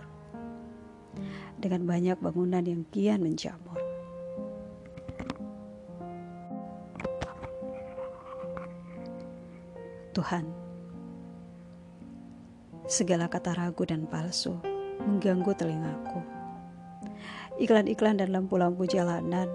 Dengan 1.60 1.84
banyak 1.84 2.16
bangunan 2.24 2.64
yang 2.64 2.88
kian 2.88 3.20
menjamur. 3.20 3.87
Tuhan, 10.18 10.50
segala 12.90 13.30
kata 13.30 13.54
ragu 13.54 13.86
dan 13.86 14.10
palsu 14.10 14.58
mengganggu 15.06 15.54
telingaku. 15.54 16.26
Iklan-iklan 17.62 18.18
dan 18.18 18.34
lampu-lampu 18.34 18.90
jalanan, 18.90 19.46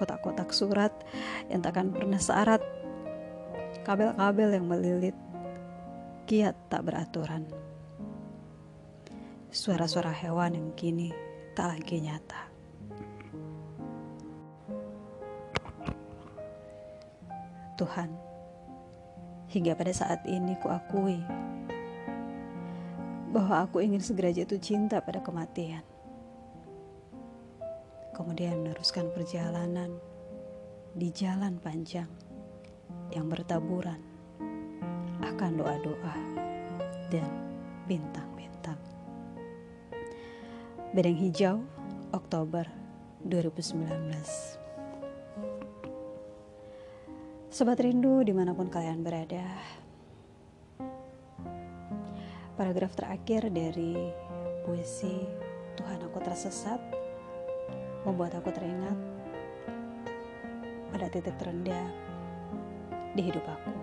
kotak-kotak 0.00 0.48
surat 0.48 0.96
yang 1.52 1.60
takkan 1.60 1.92
pernah 1.92 2.16
searat, 2.16 2.64
kabel-kabel 3.84 4.48
yang 4.56 4.64
melilit 4.64 5.16
kiat 6.24 6.56
tak 6.72 6.88
beraturan. 6.88 7.44
Suara-suara 9.52 10.08
hewan 10.08 10.56
yang 10.56 10.68
kini 10.72 11.12
tak 11.52 11.76
lagi 11.76 12.00
nyata. 12.00 12.48
Tuhan, 17.76 18.33
hingga 19.54 19.78
pada 19.78 19.94
saat 19.94 20.26
ini 20.26 20.58
kuakui 20.58 21.22
bahwa 23.30 23.62
aku 23.62 23.78
ingin 23.86 24.02
segera 24.02 24.34
jatuh 24.34 24.58
cinta 24.58 24.98
pada 24.98 25.22
kematian. 25.22 25.86
Kemudian 28.14 28.62
meneruskan 28.62 29.14
perjalanan 29.14 29.94
di 30.94 31.10
jalan 31.14 31.58
panjang 31.62 32.10
yang 33.14 33.30
bertaburan 33.30 33.98
akan 35.22 35.50
doa-doa 35.58 36.16
dan 37.10 37.30
bintang-bintang. 37.86 38.78
Bedeng 40.94 41.18
Hijau, 41.18 41.62
Oktober 42.14 42.66
2019 43.26 44.63
Sobat 47.54 47.78
Rindu 47.78 48.26
di 48.26 48.34
mana 48.34 48.50
pun 48.50 48.66
kalian 48.66 49.06
berada. 49.06 49.46
Paragraf 52.58 52.98
terakhir 52.98 53.46
dari 53.46 53.94
puisi 54.66 55.22
Tuhan 55.78 56.02
aku 56.02 56.18
tersesat 56.18 56.82
Membuat 58.02 58.42
aku 58.42 58.50
teringat 58.50 58.98
pada 60.90 61.06
titik 61.14 61.38
terendah 61.38 61.86
di 63.14 63.22
hidup 63.22 63.46
aku. 63.46 63.74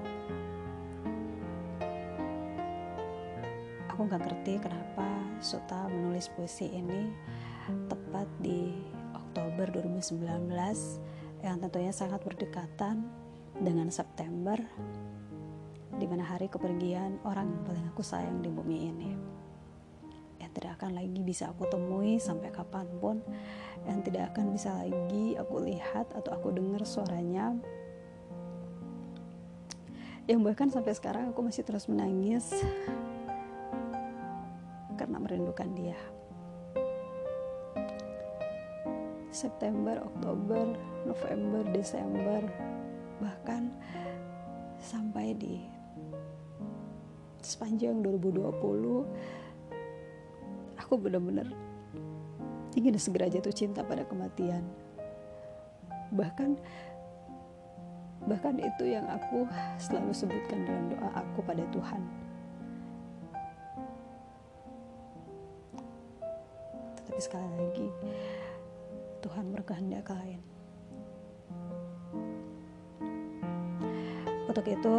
Aku 3.96 4.04
nggak 4.04 4.20
ngerti 4.20 4.60
kenapa 4.60 5.08
Suta 5.40 5.88
menulis 5.88 6.28
puisi 6.36 6.68
ini 6.76 7.08
tepat 7.88 8.28
di 8.44 8.76
Oktober 9.16 9.72
2019 9.72 10.20
yang 11.40 11.56
tentunya 11.64 11.96
sangat 11.96 12.20
berdekatan 12.28 13.21
dengan 13.60 13.92
September 13.92 14.56
di 15.92 16.06
mana 16.08 16.24
hari 16.24 16.48
kepergian 16.48 17.20
orang 17.28 17.52
yang 17.52 17.64
paling 17.68 17.86
aku 17.92 18.00
sayang 18.00 18.40
di 18.40 18.48
bumi 18.48 18.78
ini 18.88 19.12
yang 20.40 20.52
tidak 20.56 20.80
akan 20.80 20.96
lagi 20.96 21.20
bisa 21.22 21.52
aku 21.52 21.68
temui 21.68 22.16
sampai 22.18 22.50
kapan 22.50 22.88
pun 23.04 23.20
yang 23.84 24.00
tidak 24.06 24.32
akan 24.32 24.56
bisa 24.56 24.72
lagi 24.78 25.36
aku 25.36 25.68
lihat 25.68 26.08
atau 26.16 26.32
aku 26.32 26.56
dengar 26.56 26.82
suaranya 26.88 27.58
yang 30.30 30.40
bahkan 30.46 30.72
sampai 30.72 30.96
sekarang 30.96 31.36
aku 31.36 31.44
masih 31.44 31.68
terus 31.68 31.92
menangis 31.92 32.56
merindukan 35.32 35.72
dia. 35.72 35.96
September, 39.32 40.04
Oktober, 40.04 40.76
November, 41.08 41.64
Desember, 41.72 42.44
bahkan 43.22 43.70
sampai 44.82 45.38
di 45.38 45.62
sepanjang 47.46 48.02
2020 48.02 48.50
aku 50.82 50.94
benar-benar 50.98 51.46
ingin 52.74 52.98
segera 52.98 53.30
jatuh 53.30 53.54
cinta 53.54 53.86
pada 53.86 54.02
kematian. 54.04 54.66
Bahkan 56.12 56.58
bahkan 58.26 58.58
itu 58.58 58.84
yang 58.90 59.06
aku 59.10 59.46
selalu 59.78 60.14
sebutkan 60.14 60.66
dalam 60.66 60.90
doa 60.90 61.10
aku 61.22 61.40
pada 61.46 61.64
Tuhan. 61.70 62.02
Tetapi 66.98 67.22
sekali 67.22 67.50
lagi 67.56 67.88
Tuhan 69.22 69.54
berkehendak 69.54 70.10
lain 70.10 70.51
untuk 74.52 74.68
itu 74.68 74.96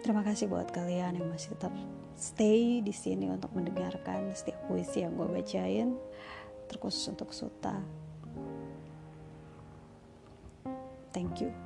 terima 0.00 0.24
kasih 0.24 0.48
buat 0.48 0.72
kalian 0.72 1.20
yang 1.20 1.28
masih 1.28 1.52
tetap 1.52 1.76
stay 2.16 2.80
di 2.80 2.96
sini 2.96 3.28
untuk 3.28 3.52
mendengarkan 3.52 4.32
setiap 4.32 4.56
puisi 4.64 5.04
yang 5.04 5.12
gue 5.20 5.28
bacain 5.28 5.92
terkhusus 6.72 7.12
untuk 7.12 7.30
Suta. 7.36 7.76
Thank 11.12 11.44
you 11.44 11.65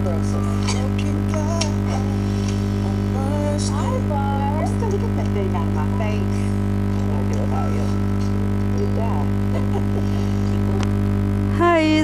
Hai 0.00 0.16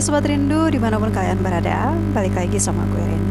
Sobat 0.05 0.29
Rindu 0.29 0.69
di 0.69 0.77
mana 0.77 1.01
pun 1.01 1.09
kalian 1.09 1.41
berada 1.41 1.97
Balik 2.13 2.37
lagi 2.37 2.61
sama 2.61 2.85
gue 2.93 3.01
Rin 3.01 3.25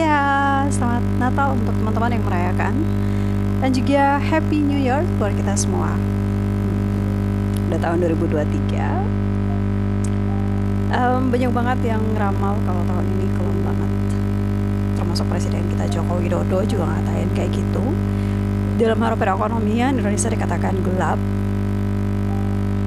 Ya 0.00 0.64
selamat 0.72 1.04
Natal 1.20 1.52
untuk 1.52 1.76
teman-teman 1.76 2.16
yang 2.16 2.24
merayakan. 2.24 2.72
Dan 3.60 3.76
juga 3.76 4.16
Happy 4.16 4.64
New 4.64 4.80
Year 4.80 5.04
buat 5.20 5.36
kita 5.36 5.52
semua. 5.60 5.92
Hmm, 5.92 7.68
Udah 7.68 7.76
tahun 7.84 8.00
2023 8.16 9.12
um, 10.96 11.28
Banyak 11.28 11.52
banget 11.52 11.78
yang 11.92 12.00
ramal 12.16 12.56
kalau 12.64 12.80
tahun 12.88 13.11
Termasuk 15.12 15.28
Presiden 15.28 15.68
kita 15.68 15.84
Joko 15.92 16.24
Widodo 16.24 16.64
juga 16.64 16.88
ngatain 16.88 17.28
kayak 17.36 17.52
gitu. 17.52 17.84
Dalam 18.80 18.96
hal 19.04 19.12
perekonomian 19.20 20.00
Indonesia 20.00 20.32
dikatakan 20.32 20.72
gelap. 20.80 21.20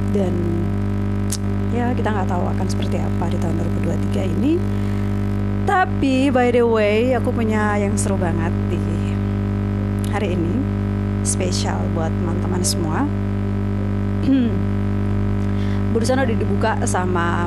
Dan 0.10 0.34
ya 1.70 1.94
kita 1.94 2.10
nggak 2.10 2.26
tahu 2.26 2.50
akan 2.50 2.66
seperti 2.66 2.98
apa 2.98 3.30
di 3.30 3.38
tahun 3.38 3.62
2023 4.10 4.34
ini. 4.42 4.58
Tapi 5.70 6.34
by 6.34 6.50
the 6.50 6.66
way 6.66 7.14
aku 7.14 7.30
punya 7.30 7.78
yang 7.78 7.94
seru 7.94 8.18
banget 8.18 8.50
di 8.74 8.82
hari 10.10 10.34
ini. 10.34 10.58
Spesial 11.22 11.78
buat 11.94 12.10
teman-teman 12.10 12.66
semua. 12.66 13.06
Barusan 15.94 16.26
udah 16.26 16.38
dibuka 16.42 16.74
sama 16.90 17.46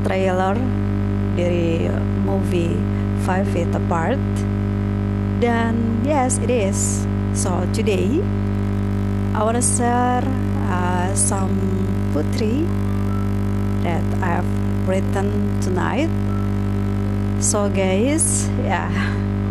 trailer 0.00 0.56
dari 1.36 1.92
movie 2.24 3.01
Five 3.22 3.46
Feet 3.50 3.70
Apart 3.74 4.20
dan 5.42 6.02
yes 6.06 6.38
it 6.38 6.50
is 6.50 7.06
so 7.34 7.66
today 7.74 8.22
I 9.32 9.40
wanna 9.40 9.64
share 9.64 10.20
uh, 10.68 11.08
some 11.16 11.56
Putri 12.12 12.68
that 13.80 14.04
I've 14.20 14.44
written 14.84 15.56
tonight. 15.64 16.12
So 17.40 17.72
guys, 17.72 18.46
ya 18.60 18.92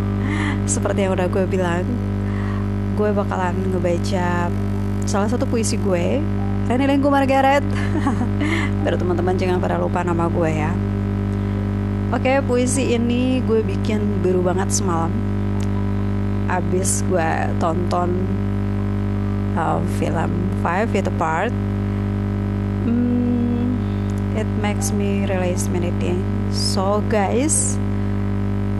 seperti 0.72 1.02
yang 1.02 1.18
udah 1.18 1.26
gue 1.26 1.44
bilang, 1.50 1.84
gue 2.94 3.10
bakalan 3.10 3.58
ngebaca 3.74 4.48
salah 5.04 5.28
satu 5.28 5.50
puisi 5.50 5.76
gue, 5.82 6.22
Reni 6.70 6.86
Lengku 6.86 7.10
Margaret. 7.10 7.66
Biar 8.86 8.94
teman-teman 8.94 9.34
jangan 9.34 9.58
pada 9.58 9.82
lupa 9.82 10.06
nama 10.06 10.30
gue 10.30 10.50
ya. 10.54 10.70
Oke, 12.12 12.44
puisi 12.44 12.92
ini 12.92 13.40
gue 13.40 13.64
bikin 13.64 14.20
biru 14.20 14.44
banget 14.44 14.68
semalam. 14.68 15.08
Abis 16.52 17.00
gue 17.08 17.30
tonton 17.56 18.12
uh, 19.56 19.80
film 19.98 20.30
Five 20.60 20.92
Feet 20.92 21.08
Apart 21.08 21.52
hmm, 22.84 23.76
it 24.36 24.48
makes 24.60 24.92
me 24.92 25.24
realize 25.26 25.68
many 25.68 25.92
things 26.00 26.24
so 26.52 27.00
guys 27.08 27.76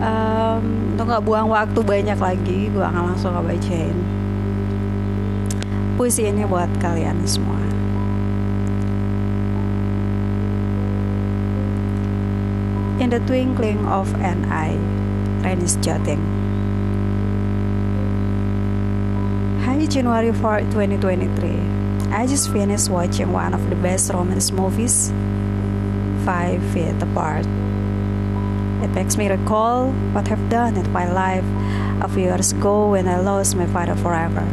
um, 0.01 0.93
untuk 0.93 1.09
nggak 1.09 1.23
buang 1.25 1.49
waktu 1.49 1.79
banyak 1.81 2.19
lagi 2.19 2.59
gue 2.69 2.83
akan 2.83 3.13
langsung 3.13 3.33
ngebacain 3.33 3.97
puisi 5.95 6.25
ini 6.27 6.43
buat 6.45 6.69
kalian 6.81 7.21
semua 7.25 7.62
In 13.03 13.09
the 13.09 13.19
twinkling 13.19 13.85
of 13.85 14.15
an 14.23 14.45
eye, 14.45 14.79
Renis 15.43 15.75
Joting. 15.83 16.23
Hi 19.65 19.85
January 19.87 20.31
4, 20.31 20.71
2023 20.71 22.13
I 22.13 22.25
just 22.25 22.49
finished 22.53 22.89
watching 22.89 23.33
one 23.33 23.53
of 23.53 23.69
the 23.69 23.75
best 23.75 24.09
romance 24.13 24.51
movies, 24.53 25.11
Five 26.23 26.63
Feet 26.71 26.95
Apart. 27.03 27.45
It 28.79 28.95
makes 28.95 29.17
me 29.17 29.27
recall 29.27 29.91
what 30.15 30.31
I've 30.31 30.47
done 30.47 30.77
in 30.77 30.89
my 30.93 31.11
life 31.11 31.43
a 31.99 32.07
few 32.07 32.31
years 32.31 32.53
ago 32.53 32.91
when 32.91 33.09
I 33.09 33.19
lost 33.19 33.57
my 33.57 33.65
father 33.65 33.95
forever. 33.95 34.47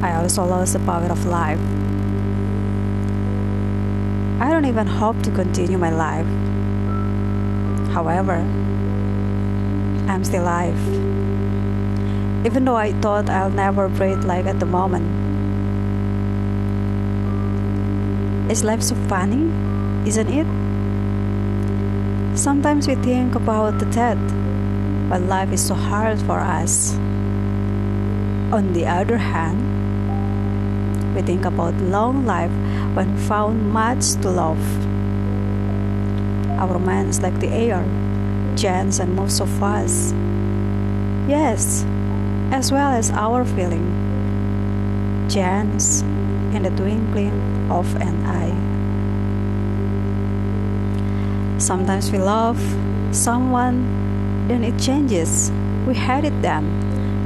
I 0.00 0.16
also 0.16 0.46
lost 0.46 0.72
the 0.72 0.78
power 0.78 1.12
of 1.12 1.26
life. 1.26 1.60
I 4.42 4.50
don't 4.50 4.66
even 4.66 4.86
hope 4.86 5.22
to 5.22 5.30
continue 5.30 5.78
my 5.78 5.90
life. 5.90 6.26
However, 7.94 8.36
I'm 10.10 10.24
still 10.24 10.42
alive 10.42 11.12
even 12.44 12.64
though 12.64 12.76
I 12.76 12.92
thought 13.00 13.30
I'll 13.30 13.50
never 13.50 13.88
breathe 13.88 14.24
like 14.24 14.46
at 14.46 14.58
the 14.58 14.66
moment. 14.66 15.06
Is 18.50 18.64
life 18.64 18.82
so 18.82 18.96
funny, 19.06 19.46
isn't 20.08 20.28
it? 20.28 20.46
Sometimes 22.36 22.88
we 22.88 22.96
think 22.96 23.36
about 23.36 23.78
the 23.78 23.86
death, 23.86 24.18
but 25.08 25.22
life 25.22 25.52
is 25.52 25.64
so 25.64 25.74
hard 25.74 26.18
for 26.20 26.40
us. 26.40 26.94
On 28.52 28.72
the 28.72 28.86
other 28.86 29.18
hand, 29.18 29.71
we 31.14 31.22
think 31.22 31.44
about 31.44 31.74
long 31.74 32.24
life 32.24 32.50
when 32.94 33.16
found 33.28 33.72
much 33.72 34.12
to 34.22 34.30
love. 34.30 34.62
Our 36.58 36.78
minds 36.78 37.20
like 37.20 37.38
the 37.40 37.48
air, 37.48 37.84
chance 38.56 38.98
and 38.98 39.14
most 39.14 39.40
of 39.40 39.62
us. 39.62 40.12
Yes, 41.28 41.84
as 42.50 42.72
well 42.72 42.92
as 42.92 43.10
our 43.10 43.44
feeling, 43.44 43.86
chance 45.28 46.02
in 46.54 46.62
the 46.62 46.70
twinkling 46.70 47.70
of 47.70 47.94
an 47.96 48.26
eye. 48.26 48.72
Sometimes 51.58 52.10
we 52.10 52.18
love 52.18 52.58
someone, 53.12 54.48
then 54.48 54.64
it 54.64 54.78
changes, 54.78 55.50
we 55.86 55.94
hated 55.94 56.42
them, 56.42 56.66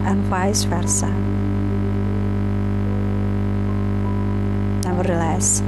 and 0.07 0.22
vice 0.25 0.64
versa. 0.64 1.25
Nevertheless, 5.07 5.61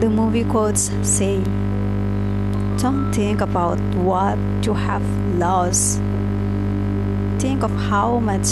the 0.00 0.08
movie 0.08 0.42
quotes 0.42 0.90
say, 1.02 1.36
Don't 2.80 3.12
think 3.12 3.42
about 3.42 3.78
what 3.94 4.38
you 4.64 4.72
have 4.72 5.04
lost 5.36 6.00
think 7.38 7.62
of 7.62 7.70
how 7.72 8.18
much 8.20 8.48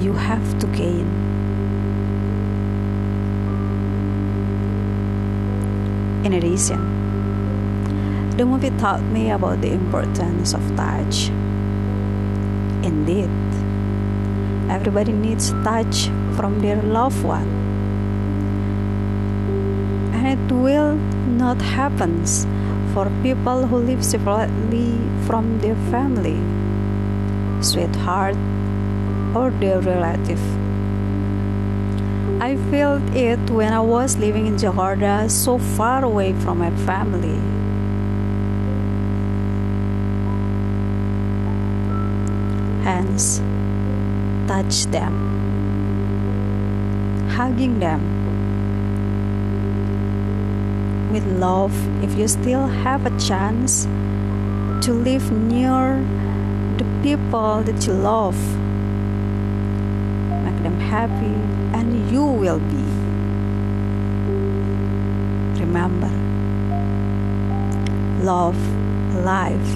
you 0.00 0.14
have 0.14 0.58
to 0.60 0.66
gain. 0.68 1.04
In 6.24 6.32
addition, 6.32 6.80
the 8.38 8.46
movie 8.46 8.70
taught 8.78 9.02
me 9.02 9.30
about 9.30 9.60
the 9.60 9.72
importance 9.72 10.54
of 10.54 10.64
touch. 10.74 11.28
Indeed, 12.80 13.28
everybody 14.70 15.12
needs 15.12 15.50
touch 15.64 16.06
from 16.34 16.60
their 16.60 16.80
loved 16.80 17.22
one. 17.22 17.67
And 20.18 20.26
it 20.26 20.52
will 20.52 20.96
not 21.38 21.62
happen 21.62 22.26
for 22.92 23.06
people 23.22 23.68
who 23.68 23.76
live 23.76 24.04
separately 24.04 24.98
from 25.26 25.60
their 25.60 25.76
family, 25.94 26.34
sweetheart, 27.62 28.34
or 29.32 29.50
their 29.62 29.78
relative. 29.78 30.42
I 32.42 32.56
felt 32.68 33.02
it 33.14 33.38
when 33.48 33.72
I 33.72 33.78
was 33.80 34.16
living 34.18 34.48
in 34.48 34.56
Jakarta, 34.56 35.30
so 35.30 35.56
far 35.56 36.04
away 36.04 36.32
from 36.32 36.58
my 36.58 36.74
family. 36.82 37.38
Hence, 42.82 43.38
touch 44.48 44.90
them, 44.90 45.14
hugging 47.30 47.78
them 47.78 48.18
with 51.10 51.26
love 51.26 51.72
if 52.04 52.14
you 52.18 52.28
still 52.28 52.66
have 52.66 53.06
a 53.06 53.18
chance 53.18 53.84
to 54.84 54.92
live 54.92 55.32
near 55.32 56.04
the 56.76 56.84
people 57.02 57.62
that 57.62 57.86
you 57.86 57.92
love 57.92 58.36
make 60.44 60.62
them 60.62 60.78
happy 60.78 61.34
and 61.76 62.10
you 62.10 62.24
will 62.24 62.58
be. 62.58 62.84
Remember 65.60 66.10
love 68.22 68.58
life 69.24 69.70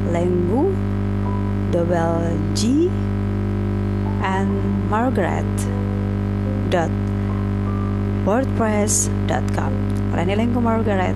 Lenggu, 0.09 0.73
double 1.69 2.33
G, 2.57 2.89
and 4.25 4.49
Margaret 4.89 5.45
dot 6.73 6.89
wordpress.com 8.25 9.71
Reni 10.17 10.33
Lenggo 10.33 10.57
Margaret 10.57 11.13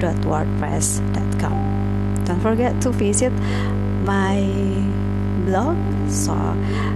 dot 0.00 0.16
wordpress.com 0.24 1.54
Don't 2.24 2.40
forget 2.40 2.80
to 2.80 2.88
visit 2.96 3.32
my 4.08 4.40
blog. 5.44 5.76
So 6.08 6.32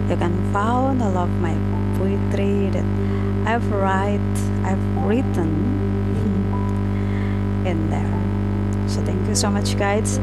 you 0.09 0.17
can 0.17 0.33
find 0.51 1.03
all 1.03 1.19
of 1.19 1.31
my 1.45 1.53
poetry 2.01 2.71
that 2.73 2.94
I've 3.45 3.71
write 3.71 4.35
I've 4.65 4.85
written 5.05 5.51
in 7.67 7.91
there. 7.91 8.19
So 8.89 9.01
thank 9.05 9.27
you 9.29 9.35
so 9.35 9.51
much, 9.51 9.77
guys. 9.79 10.19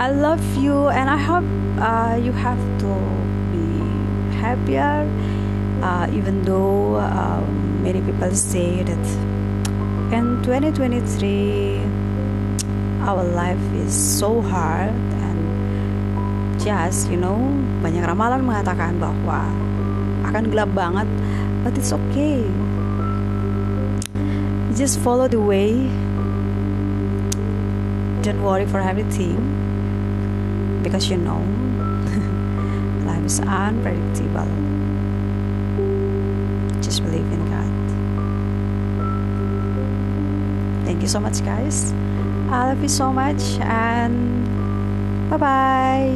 I 0.00 0.10
love 0.10 0.42
you, 0.56 0.88
and 0.88 1.10
I 1.10 1.16
hope 1.16 1.44
uh, 1.80 2.16
you 2.20 2.32
have 2.32 2.60
to 2.80 2.92
be 3.52 4.36
happier. 4.36 5.08
Uh, 5.82 6.10
even 6.12 6.42
though 6.42 6.96
um, 6.98 7.82
many 7.82 8.02
people 8.02 8.34
say 8.34 8.82
that 8.82 9.06
in 10.10 10.42
2023 10.42 11.78
our 13.06 13.22
life 13.22 13.60
is 13.74 13.94
so 13.94 14.42
hard 14.42 14.90
and 15.22 15.38
just 16.58 17.06
you 17.08 17.16
know 17.16 17.38
banyak 17.78 18.02
ramalan 18.02 18.42
mengatakan 18.42 18.98
bahwa 18.98 19.46
akan 20.26 20.50
gelap 20.50 20.70
banget 20.74 21.06
but 21.68 21.76
it's 21.76 21.92
okay. 21.92 22.40
Just 24.74 24.98
follow 25.00 25.28
the 25.28 25.38
way. 25.38 25.74
Don't 28.22 28.42
worry 28.42 28.64
for 28.64 28.80
everything 28.80 29.36
because 30.82 31.10
you 31.10 31.18
know 31.18 31.36
life 33.04 33.22
is 33.22 33.40
unpredictable. 33.40 34.48
Just 36.80 37.04
believe 37.04 37.30
in 37.36 37.44
God. 37.52 37.68
Thank 40.86 41.02
you 41.02 41.08
so 41.08 41.20
much, 41.20 41.44
guys. 41.44 41.92
I 42.48 42.72
love 42.72 42.80
you 42.80 42.88
so 42.88 43.12
much, 43.12 43.60
and 43.60 44.48
bye 45.28 45.36
bye. 45.36 46.08